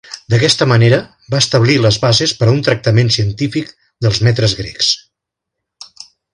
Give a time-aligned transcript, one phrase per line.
[0.33, 0.97] D'aquesta manera
[1.33, 3.71] va establir les bases per a un tractament científic
[4.07, 4.93] dels metres grecs.